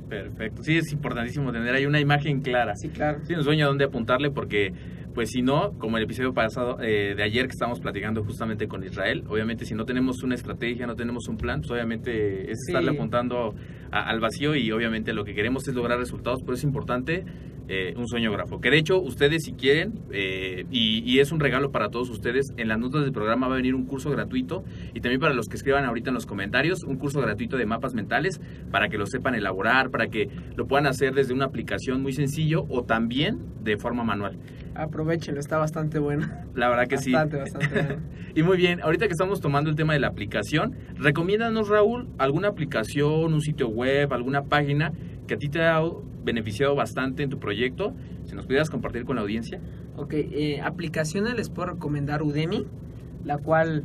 [0.08, 0.64] Perfecto.
[0.64, 2.74] Sí, es importantísimo tener ahí una imagen clara.
[2.74, 3.20] Sí, claro.
[3.26, 4.72] Sí, un sueño a dónde apuntarle porque,
[5.14, 8.84] pues si no, como el episodio pasado eh, de ayer que estábamos platicando justamente con
[8.84, 12.72] Israel, obviamente si no tenemos una estrategia, no tenemos un plan, pues obviamente es Sí.
[12.72, 13.54] estarle apuntando
[13.90, 17.24] a- al vacío y obviamente lo que queremos es lograr resultados, pero es importante
[17.72, 18.60] eh, un sueño grafo.
[18.60, 22.52] Que de hecho ustedes si quieren, eh, y, y es un regalo para todos ustedes,
[22.56, 25.46] en las notas del programa va a venir un curso gratuito y también para los
[25.46, 28.40] que escriban ahorita en los comentarios, un curso gratuito de mapas mentales
[28.72, 32.64] para que lo sepan elaborar, para que lo puedan hacer desde una aplicación muy sencillo
[32.68, 34.36] o también de forma manual.
[34.74, 36.26] Aprovechenlo, está bastante bueno.
[36.56, 37.12] La verdad que sí.
[37.12, 38.02] Bastante, bastante bueno.
[38.34, 42.48] Y muy bien, ahorita que estamos tomando el tema de la aplicación, recomiéndanos Raúl alguna
[42.48, 44.92] aplicación, un sitio web, alguna página
[45.30, 45.80] que a ti te ha
[46.24, 47.94] beneficiado bastante en tu proyecto.
[48.24, 49.60] Si nos pudieras compartir con la audiencia.
[49.96, 52.66] Ok, eh, aplicaciones les puedo recomendar Udemy,
[53.24, 53.84] la cual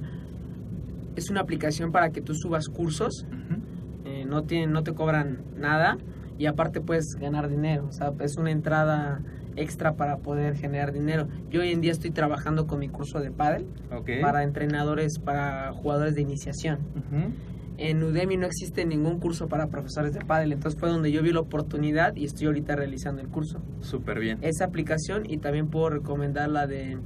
[1.15, 3.61] es una aplicación para que tú subas cursos, Ujú.
[4.05, 5.99] eh, no, tienen, no te cobran nada
[6.39, 9.21] y aparte puedes ganar dinero, o sea, es una entrada
[9.55, 11.27] extra para poder generar dinero.
[11.51, 14.09] Yo hoy en día estoy trabajando con mi curso de pádel Ok.
[14.19, 16.79] para entrenadores, para jugadores de iniciación.
[16.95, 17.31] Ujú.
[17.77, 21.31] En Udemy no existe ningún curso para profesores de pádel, entonces fue donde yo vi
[21.33, 23.59] la oportunidad y estoy ahorita realizando el curso.
[23.81, 24.37] Súper bien.
[24.41, 26.97] esa aplicación y también puedo recomendar la de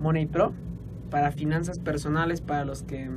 [0.00, 0.52] Money Pro
[1.10, 3.08] para finanzas personales para los que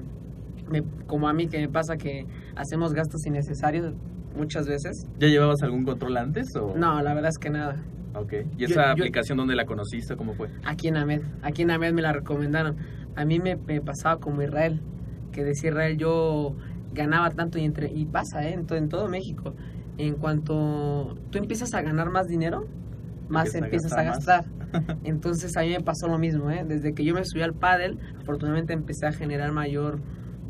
[0.70, 3.94] me- como a mí que me pasa que hacemos gastos innecesarios
[4.38, 5.08] muchas veces.
[5.20, 6.56] ¿Ya llevabas algún control antes?
[6.56, 6.76] O?
[6.78, 7.78] No, la verdad es que nada.
[8.14, 8.34] Ok.
[8.58, 10.16] ¿Y esa yo- aplicación dónde la conociste?
[10.16, 10.50] ¿Cómo fue?
[10.64, 12.76] Aquí en AMED, aquí en AMED me la recomendaron.
[13.16, 14.80] A mí me, me pasaba como Israel,
[15.32, 16.56] que decía Israel yo
[16.94, 18.54] ganaba tanto y entre y pasa ¿eh?
[18.54, 19.56] en, to- en todo México.
[19.98, 22.66] En cuanto tú empiezas a ganar más dinero,
[23.28, 24.46] más empiezas a gastar.
[25.04, 26.64] Entonces a mí me pasó lo mismo, ¿eh?
[26.68, 30.00] Desde que yo me subí al pádel, afortunadamente empecé a generar mayor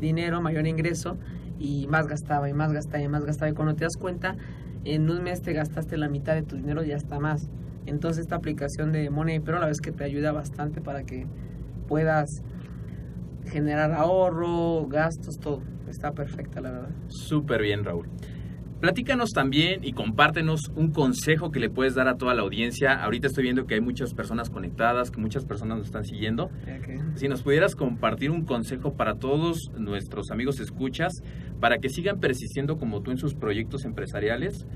[0.00, 1.18] dinero, mayor ingreso
[1.58, 3.50] y más gastaba y más gastaba y más gastaba.
[3.50, 4.36] Y cuando te das cuenta,
[4.84, 7.48] en un mes te gastaste la mitad de tu dinero y hasta más.
[7.86, 11.26] Entonces esta aplicación de Money pero la vez que te ayuda bastante para que
[11.88, 12.42] puedas
[13.46, 15.62] generar ahorro, gastos, todo.
[15.90, 16.90] Está perfecta, la verdad.
[17.08, 18.08] Súper bien, Raúl.
[18.80, 22.94] Platícanos también y compártenos un consejo que le puedes dar a toda la audiencia.
[22.94, 26.50] Ahorita estoy viendo que hay muchas personas conectadas, que muchas personas nos están siguiendo.
[27.16, 31.12] Si nos pudieras compartir un consejo para todos nuestros amigos escuchas,
[31.60, 34.66] para que sigan persistiendo como tú en sus proyectos empresariales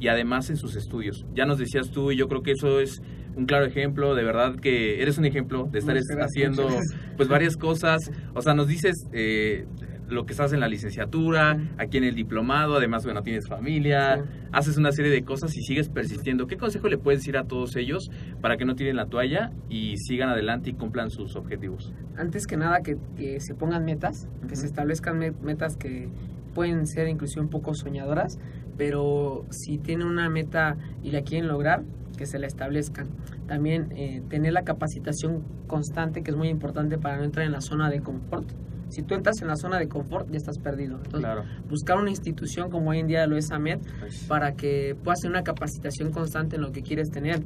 [0.00, 1.24] y además en sus estudios.
[1.32, 3.00] Ya nos decías tú y yo creo que eso es
[3.36, 6.68] un claro ejemplo, de verdad que eres un ejemplo de estar haciendo
[7.16, 8.10] pues varias cosas.
[8.34, 9.66] O sea, nos dices eh,
[10.12, 14.30] lo que estás en la licenciatura, aquí en el diplomado, además, bueno, tienes familia, Sí.
[14.52, 16.46] haces una serie de cosas y sigues persistiendo.
[16.46, 19.96] ¿Qué consejo le puedes decir a todos ellos para que no tiren la toalla y
[19.96, 21.92] sigan adelante y cumplan sus objetivos?
[22.16, 26.08] Antes que nada, que, que se pongan metas, que se establezcan me- metas que
[26.54, 28.38] pueden ser inclusive un poco soñadoras,
[28.76, 31.82] pero si tienen una meta y la quieren lograr,
[32.16, 33.08] que se la establezcan.
[33.46, 37.62] También eh, tener la capacitación constante, que es muy importante para no entrar en la
[37.62, 38.48] zona de confort.
[38.92, 40.96] Si tú entras en la zona de confort, ya estás perdido.
[40.96, 41.44] Entonces, Claro.
[41.66, 45.30] buscar una institución como hoy en día lo es AMED Pues, para que puedas hacer
[45.30, 47.42] una capacitación constante en lo que quieres tener.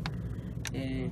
[0.72, 1.08] Eh,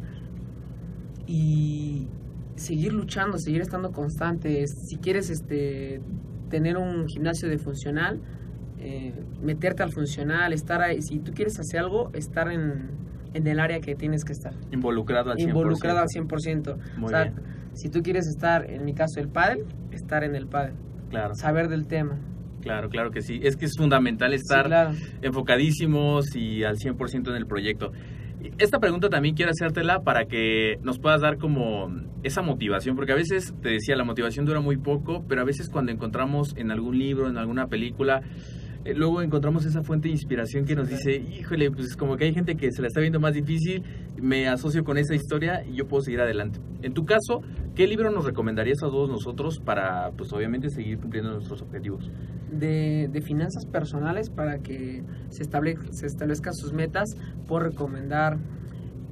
[1.29, 2.09] y
[2.57, 4.67] seguir luchando, seguir estando constante.
[4.67, 6.01] Si quieres este,
[6.51, 8.21] tener un gimnasio de funcional,
[8.81, 11.01] eh, meterte al funcional, estar ahí.
[11.01, 12.91] Si tú quieres hacer algo, estar en,
[13.35, 14.53] en el área que tienes que estar.
[14.73, 15.49] Involucrado al 100%.
[15.49, 16.77] Involucrado al 100%.
[16.97, 17.35] Muy o sea, bien.
[17.75, 20.75] Si tú quieres estar, en mi caso, el pádel, estar en el pádel.
[21.11, 22.19] Claro, Saber del tema.
[22.63, 23.41] claro, claro que sí.
[23.43, 24.93] Es que es fundamental Sí, estar claro.
[25.23, 27.93] enfocadísimos y al 100% en el proyecto.
[28.59, 31.89] Esta pregunta también quiero hacértela para que nos puedas dar como
[32.23, 35.71] esa motivación, porque a veces, te decía, la motivación dura muy poco, pero a veces
[35.71, 38.23] cuando encontramos en algún libro, en alguna película,
[38.85, 42.35] eh, luego encontramos esa fuente de inspiración que nos dice, híjole, pues como que hay
[42.35, 43.83] gente que se la está viendo más difícil,
[44.21, 46.61] me asocio con esa historia y yo puedo seguir adelante.
[46.83, 47.43] En tu caso,
[47.75, 52.11] ¿qué libro nos recomendarías a todos nosotros para, pues obviamente, seguir cumpliendo nuestros objetivos?
[52.59, 57.17] de, de finanzas personales para que se, estable, se establezcan sus metas,
[57.47, 58.39] puedo recomendar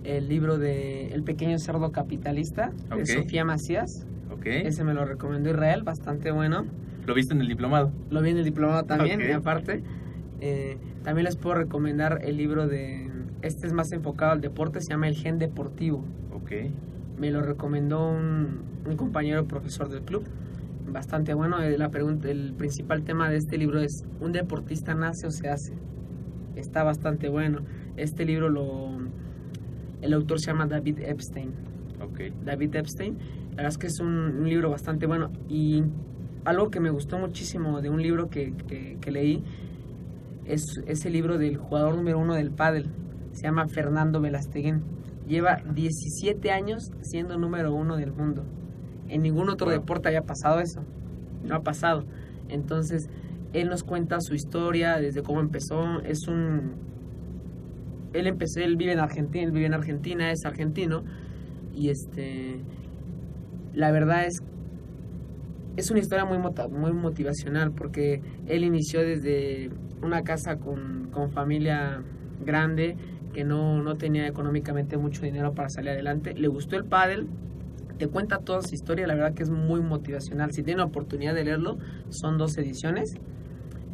[0.04, 4.06] el libro de El pequeño cerdo capitalista de Sofía Macías.
[4.44, 6.66] Ese me lo recomendó Israel, bastante bueno.
[7.06, 7.92] ¿Lo viste en el diplomado?
[8.10, 9.82] Lo vi en el diplomado también, y aparte.
[10.40, 13.10] eh, también les puedo recomendar el libro de...
[13.42, 16.04] Este es más enfocado al deporte, se llama El Gen Deportivo.
[16.32, 16.52] Ok.
[17.18, 20.24] Me lo recomendó un, un compañero profesor del club.
[20.88, 21.60] Bastante bueno.
[21.60, 25.48] Eh, La pregunta, el principal tema de este libro es, ¿un deportista nace o se
[25.48, 25.74] hace?
[26.54, 27.60] Está bastante bueno.
[27.96, 28.90] Este libro lo...
[30.02, 31.50] El autor se llama David Epstein.
[32.00, 32.20] Ok.
[32.44, 33.16] David Epstein.
[33.50, 35.30] La verdad es que es un, un libro bastante bueno.
[35.48, 35.82] Y
[36.44, 39.42] algo que me gustó muchísimo de un libro que, que- que leí
[40.44, 42.86] es ese libro del jugador número uno del pádel.
[43.32, 44.82] Se llama Fernando Velasteguín.
[45.28, 48.44] Lleva 17 años siendo número uno del mundo.
[49.08, 49.76] En ningún otro Wow.
[49.76, 50.82] deporte había pasado eso.
[51.44, 52.04] No ha pasado.
[52.48, 53.08] Entonces,
[53.52, 56.00] él nos cuenta su historia, desde cómo empezó.
[56.00, 56.72] Es un...
[58.12, 61.04] Él empezó, él vive en Argentina, él vive en Argentina, es argentino.
[61.74, 62.60] Y este...
[63.74, 64.42] La verdad es
[65.76, 69.70] es una historia muy, muy motivacional porque él inició desde
[70.02, 72.02] una casa con, con familia
[72.44, 72.96] grande
[73.32, 76.34] que no, no tenía económicamente mucho dinero para salir adelante.
[76.34, 77.26] Le gustó el pádel,
[77.98, 80.52] te cuenta toda su historia, la verdad que es muy motivacional.
[80.52, 81.78] Si tienen la oportunidad de leerlo,
[82.10, 83.14] son dos ediciones.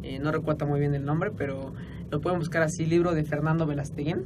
[0.03, 1.73] Eh, no recuerdo muy bien el nombre, pero
[2.11, 4.25] lo pueden buscar así, libro de Fernando Velasteguín.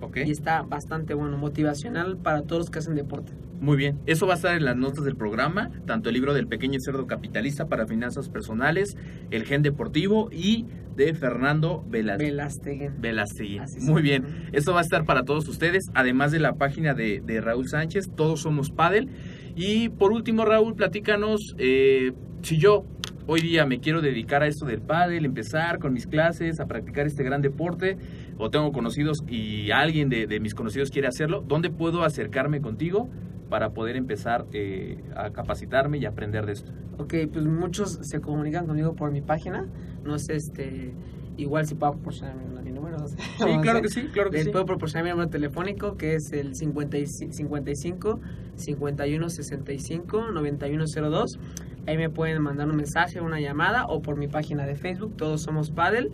[0.00, 0.18] Ok.
[0.24, 3.32] Y está bastante bueno, motivacional para todos los que hacen deporte.
[3.62, 6.48] Muy bien, eso va a estar en las notas del programa, tanto el libro del
[6.48, 8.96] pequeño cerdo capitalista para finanzas personales,
[9.30, 13.00] el gen deportivo y de Fernando Vela- Velasteguín.
[13.00, 13.58] Velastegui.
[13.58, 13.84] Así es.
[13.84, 17.40] Muy bien, esto va a estar para todos ustedes, además de la página de, de
[17.40, 19.08] Raúl Sánchez, todos somos Padel.
[19.54, 22.10] Y por último, Raúl, platícanos, eh,
[22.42, 22.84] si yo
[23.28, 27.06] hoy día me quiero dedicar a esto del pádel, empezar con mis clases, a practicar
[27.06, 27.96] este gran deporte,
[28.38, 33.08] o tengo conocidos y alguien de, de mis conocidos quiere hacerlo, ¿dónde puedo acercarme contigo
[33.52, 36.72] para poder empezar eh, a capacitarme y aprender de esto?
[36.96, 39.66] Ok, pues muchos se comunican conmigo por mi página.
[40.04, 40.94] No sé, este,
[41.36, 42.96] igual si puedo proporcionar mi, mi número.
[42.96, 43.18] no sé.
[43.18, 43.82] Sí, No claro sé.
[43.82, 44.52] que sí, claro que Les sí.
[44.52, 48.20] puedo proporcionar mi número telefónico que es el 55 55
[48.56, 51.38] 51 65 9102.
[51.86, 55.14] Ahí me pueden mandar un mensaje, una llamada o por mi página de Facebook.
[55.18, 56.10] Todos somos Padel.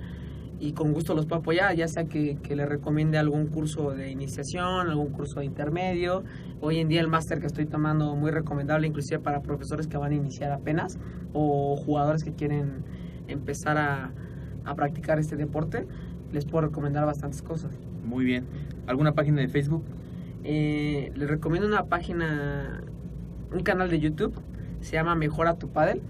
[0.61, 4.11] Y con gusto los puedo apoyar, ya sea que, que le recomiende algún curso de
[4.11, 6.25] iniciación, algún curso de intermedio.
[6.61, 10.13] Hoy en día el máster que estoy tomando muy recomendable, inclusive para profesores que van
[10.13, 10.99] a iniciar apenas
[11.33, 12.83] o jugadores que quieren
[13.29, 14.13] empezar a,
[14.65, 15.87] a practicar este deporte,
[16.33, 17.71] les puedo recomendar bastantes cosas.
[18.05, 18.45] Muy bien.
[18.87, 19.85] ¿Alguna página de Facebook?
[20.45, 22.83] Eh, les recomiendo una página,
[23.53, 24.35] un canal de YouTube,
[24.81, 26.01] se llama Mejora tu Padel.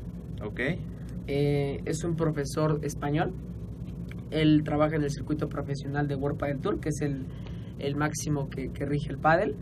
[0.42, 0.60] Ok.
[1.26, 3.32] Eh, es un profesor español.
[4.30, 7.26] Él trabaja en el circuito profesional de World Padel Tour, que es el,
[7.78, 9.56] el máximo que, que rige el pádel.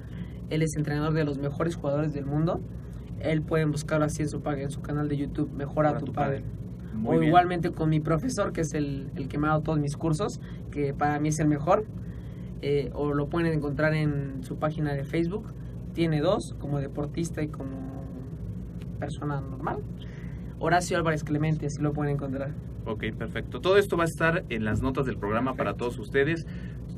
[0.51, 2.61] Él es entrenador de los mejores jugadores del mundo.
[3.21, 6.13] Él pueden buscarlo así en su, en su canal de YouTube, Mejora, Mejora tu, tu
[6.13, 6.45] Padel.
[7.05, 7.25] O bien.
[7.25, 10.41] igualmente con mi profesor, que es el, el que me ha dado todos mis cursos,
[10.71, 11.85] que para mí es el mejor.
[12.63, 15.53] Eh, o lo pueden encontrar en su página de Facebook.
[15.93, 18.05] Tiene dos, como deportista y como
[18.99, 19.79] persona normal.
[20.59, 22.53] Horacio Álvarez Clemente, así lo pueden encontrar.
[22.87, 23.61] Ok, perfecto.
[23.61, 26.47] Todo esto va a estar en las notas del programa para todos ustedes.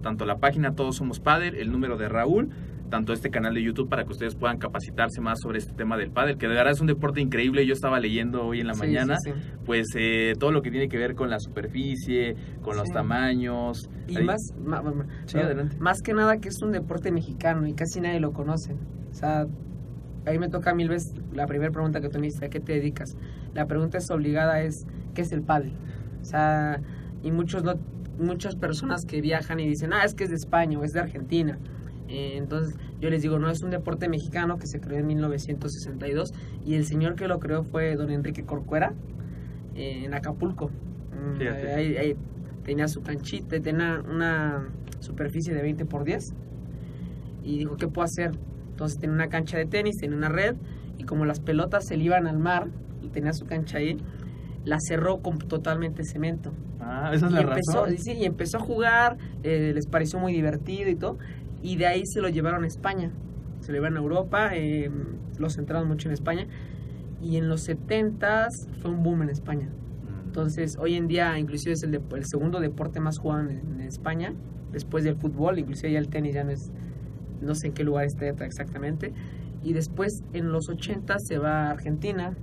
[0.03, 2.51] Tanto la página Todos Somos Padel, el número de Raúl,
[2.89, 6.11] tanto este canal de YouTube para que ustedes puedan capacitarse más sobre este tema del
[6.11, 7.67] pádel, que de verdad es un deporte increíble.
[7.67, 9.39] Yo estaba leyendo hoy en la Sí, mañana, sí, sí.
[9.67, 13.91] pues eh, todo lo que tiene que ver con la superficie, con los tamaños.
[14.07, 14.41] Y Ahí- más,
[15.35, 15.77] adelante.
[15.81, 18.75] más que nada que es un deporte mexicano y casi nadie lo conoce.
[19.11, 19.47] O sea,
[20.29, 22.73] ahí me toca mil veces la primera pregunta que tú me hiciste, ¿a qué te
[22.75, 23.17] dedicas?
[23.55, 25.73] La pregunta es obligada es, ¿qué es el pádel?
[26.23, 26.81] O sea,
[27.23, 27.75] y muchos no,
[28.19, 31.01] muchas personas que viajan y dicen, ah, es que es de España o es de
[31.01, 31.59] Argentina.
[32.09, 36.33] Eh, entonces yo les digo, no, es un deporte mexicano que se creó en 1962
[36.65, 38.93] y el señor que lo creó fue don Enrique Corcuera
[39.75, 40.71] eh, en Acapulco.
[41.13, 41.39] Mm,
[41.77, 42.17] ahí- ahí
[42.65, 44.69] tenía su canchita, tenía una
[45.01, 46.33] superficie de 20 por 10
[47.45, 48.33] y dijo, ¿qué puedo hacer?
[48.79, 50.55] Entonces tenía una cancha de tenis, tenía una red
[50.99, 52.69] y como las pelotas se le iban al mar
[53.03, 53.97] y tenía su cancha ahí,
[54.65, 56.53] la cerró con totalmente cemento.
[56.81, 57.99] Ah, esa es Y la empezó, razón.
[57.99, 61.19] sí, y empezó a jugar, eh, les pareció muy divertido y todo,
[61.61, 63.11] y de ahí se lo llevaron a España.
[63.63, 64.89] Se lo llevaron a Europa, eh,
[65.41, 66.47] lo centraron mucho en España,
[67.21, 68.47] y en los 70
[68.81, 69.67] fue un boom en España.
[69.67, 70.27] Mm.
[70.29, 73.81] Entonces, hoy en día, inclusive es el, de- el segundo deporte más jugado en, en
[73.81, 74.35] España,
[74.71, 76.71] después del fútbol, inclusive ya el tenis ya no es,
[77.41, 79.13] no sé en qué lugar está exactamente.
[79.63, 82.37] Y después, en los 80 se va a Argentina.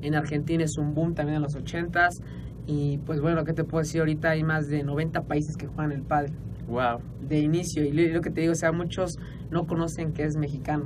[0.00, 2.08] En Argentina es un boom también en los 80
[2.66, 4.00] Y pues bueno, ¿qué te puedo decir?
[4.00, 6.32] Ahorita hay más de 90 países que juegan el pádel
[6.68, 7.00] Wow.
[7.28, 7.84] de inicio.
[7.84, 9.18] Y lo, lo que te digo, o sea, muchos
[9.50, 10.84] no conocen que es mexicano.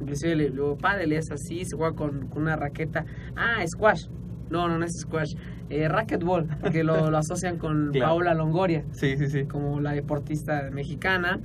[0.00, 3.06] Inclusive le digo, pádel es así, se juega con, con una raqueta.
[3.36, 4.06] Ah, squash.
[4.50, 5.34] No, no, no es squash.
[5.70, 8.10] Eh, racquetball, porque lo, lo asocian con Claro.
[8.12, 9.44] Paola Longoria, Sí, sí, sí.
[9.44, 11.40] como la deportista mexicana.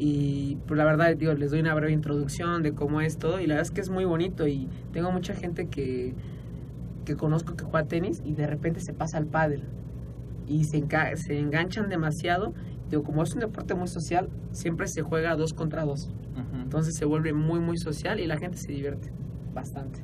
[0.00, 3.40] Y pues la verdad, digo, les doy una breve introducción de cómo es todo.
[3.40, 4.46] Y la verdad es que es muy bonito.
[4.46, 6.14] Y tengo mucha gente que,
[7.04, 9.64] que conozco que juega tenis y de repente se pasa al pádel.
[10.46, 12.54] Y se, se enganchan demasiado.
[12.88, 16.08] Digo, como es un deporte muy social, siempre se juega dos contra dos.
[16.32, 16.62] Ujú.
[16.62, 19.10] Entonces se vuelve muy, muy social y la gente se divierte
[19.52, 20.00] bastante.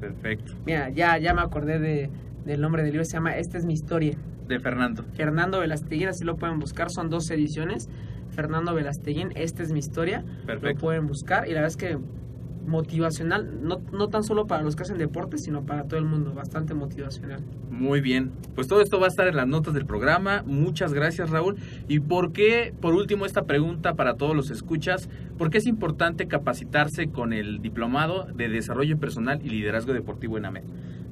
[0.00, 0.52] Perfecto.
[0.64, 2.10] Mira, ya, ya me acordé de,
[2.44, 4.16] del nombre del libro, se llama Esta es mi historia.
[4.48, 5.04] De Fernando.
[5.14, 7.88] Fernando Velasteguín, así lo pueden buscar, son dos ediciones.
[8.32, 10.24] Fernando Velasteguín, Esta es mi historia.
[10.40, 10.80] Lo Perfecto.
[10.80, 11.98] pueden buscar y la verdad es que
[12.66, 16.32] motivacional, no, no tan solo para los que hacen deporte, sino para todo el mundo,
[16.32, 17.40] bastante motivacional.
[17.70, 18.30] Muy bien.
[18.54, 20.42] Pues todo esto va a estar en las notas del programa.
[20.46, 21.56] Muchas gracias, Raúl.
[21.88, 25.08] ¿Y por qué, por último, esta pregunta para todos los escuchas?
[25.38, 30.44] ¿Por qué es importante capacitarse con el diplomado de desarrollo personal y liderazgo deportivo en
[30.46, 30.64] AMED?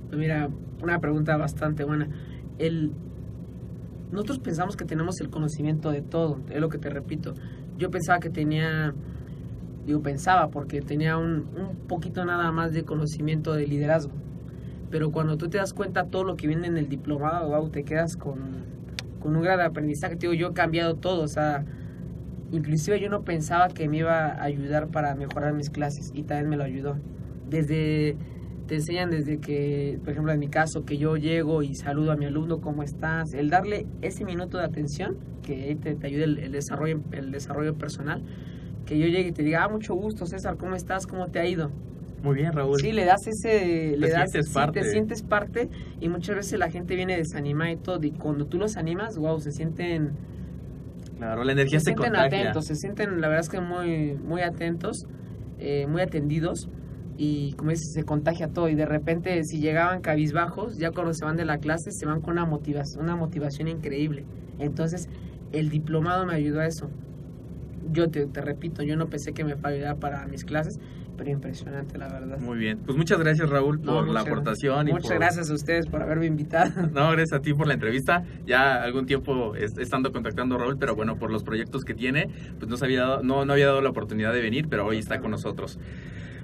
[0.09, 0.49] Pues mira,
[0.83, 2.09] una pregunta bastante buena.
[2.59, 2.93] El,
[4.13, 7.35] nosotros pensamos que tenemos el conocimiento de todo, es lo que te repito.
[7.79, 8.95] Yo pensaba que tenía,
[9.87, 14.13] digo pensaba porque tenía un, un poquito nada más de conocimiento de liderazgo.
[14.91, 17.85] Pero cuando tú te das cuenta todo lo que viene en el diplomado, wow, te
[17.85, 18.41] quedas con,
[19.21, 20.17] con un de aprendizaje.
[20.17, 21.65] Te digo, yo he cambiado todo, o sea,
[22.51, 26.49] inclusive yo no pensaba que me iba a ayudar para mejorar mis clases y también
[26.49, 26.97] me lo ayudó.
[27.49, 28.17] Desde
[28.71, 32.17] te enseñan desde que, por ejemplo, en mi caso, que yo llego y saludo a
[32.17, 33.35] mi alumno, ¿cómo estás?
[33.35, 37.75] El darle ese minuto de atención, que te, te ayude el, el desarrollo, el desarrollo
[37.75, 38.23] personal,
[38.87, 41.09] que yo llegue y te diga, ah, mucho gusto, César, ¿cómo estás?
[41.09, 41.73] ¿Cómo te ha ido?
[42.23, 42.79] Muy bien, Raúl.
[42.79, 44.81] Sí, le das ese, le das, sientes sí, parte.
[44.83, 45.69] te sientes parte
[46.01, 49.41] y muchas veces la gente viene desanimada y todo, y cuando tú los animas, wow,
[49.41, 50.13] se sienten
[51.19, 52.39] Claro, la energía se se, sienten contagia.
[52.41, 55.07] atentos, se sienten, la verdad es que muy, muy atentos,
[55.59, 56.69] eh, muy atendidos
[57.23, 61.23] y como dices, se contagia todo y de repente si llegaban cabizbajos, ya cuando se
[61.27, 64.25] van de la clase se van con una motivación, una motivación increíble.
[64.59, 65.07] Entonces,
[65.53, 66.89] el diplomado me ayudó a eso.
[67.93, 71.99] Yo te, te repito, yo no pensé que me ayudar para mis clases, súper impresionante,
[71.99, 72.39] la verdad.
[72.39, 72.79] Muy bien.
[72.79, 74.89] Pues muchas gracias, Raúl, No, por la aportación.
[74.89, 76.71] y Muchas por- gracias a ustedes por haberme invitado.
[76.95, 78.25] No, gracias a ti por la entrevista.
[78.47, 82.29] Ya algún tiempo es- estando contactando a Raúl, pero bueno, por los proyectos que tiene,
[82.59, 85.21] pues no, había dado, no, no había dado la oportunidad de venir, pero hoy está
[85.21, 85.79] con nosotros.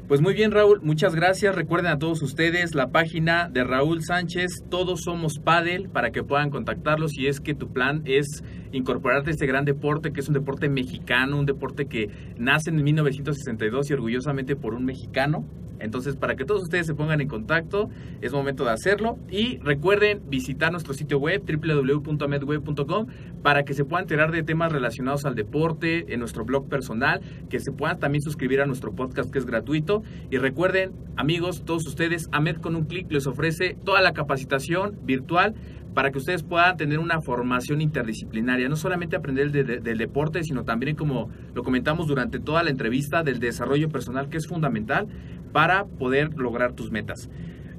[0.08, 1.56] Pues muy bien, Raúl, muchas gracias.
[1.56, 6.50] Recuerden a todos ustedes la página de Raúl Sánchez, Todos Somos Padel, para que puedan
[6.50, 8.44] contactarlo si es que tu plan es
[8.76, 12.08] incorporarte a este gran deporte, que es un deporte mexicano, un deporte que
[12.38, 15.44] nace en 1962 y orgullosamente por un mexicano.
[15.78, 19.18] Entonces, para que todos ustedes se pongan en contacto, es momento de hacerlo.
[19.30, 23.06] Y recuerden visitar nuestro sitio web www.amedweb.com
[23.42, 27.20] para que se puedan enterar de temas relacionados al deporte, en nuestro blog personal,
[27.50, 30.02] que se puedan también suscribir a nuestro podcast que es gratuito.
[30.30, 35.54] Y recuerden, amigos, todos ustedes, Amed con un clic les ofrece toda la capacitación virtual
[35.96, 40.44] para que ustedes puedan tener una formación interdisciplinaria, no solamente aprender de- de- del deporte,
[40.44, 45.06] sino también, como lo comentamos durante toda la entrevista, del desarrollo personal, que es fundamental
[45.52, 47.30] para poder lograr tus metas.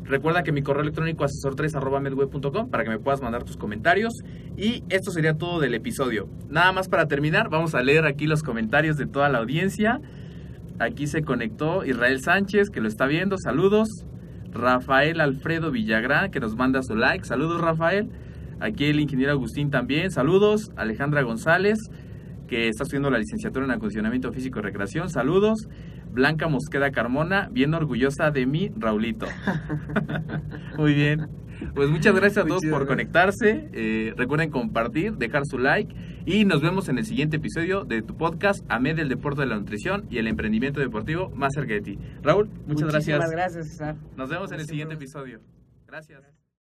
[0.03, 4.23] Recuerda que mi correo electrónico es asesor3.medweb.com para que me puedas mandar tus comentarios.
[4.55, 6.27] Y esto sería todo del episodio.
[6.49, 10.01] Nada más para terminar, vamos a leer aquí los comentarios de toda la audiencia.
[10.79, 13.37] Aquí se conectó Israel Sánchez, que lo está viendo.
[13.37, 14.07] Saludos.
[14.57, 17.25] Rafael Alfredo Villagrán, que nos manda su like.
[17.25, 18.09] Saludos, Rafael.
[18.59, 20.11] Aquí el ingeniero Agustín también.
[20.11, 20.71] Saludos.
[20.75, 21.79] Alejandra González,
[22.47, 25.09] que está estudiando la licenciatura en acondicionamiento físico y recreación.
[25.09, 25.67] Saludos.
[26.11, 29.27] Blanca Mosqueda Carmona, bien orgullosa de mí, Raulito.
[30.77, 31.27] Muy bien.
[31.75, 32.87] Pues muchas gracias a todos Muchas por gracias.
[32.87, 33.69] conectarse.
[33.73, 35.93] Eh, recuerden compartir, dejar su like
[36.25, 39.57] y nos vemos en el siguiente episodio de tu podcast AMED del deporte de la
[39.57, 41.99] nutrición y el emprendimiento deportivo más cerca de ti.
[42.23, 43.31] Raúl, muchas Muchísimas gracias.
[43.31, 43.95] gracias, César.
[44.15, 45.39] Nos vemos en el siguiente episodio.
[45.87, 46.46] Gracias.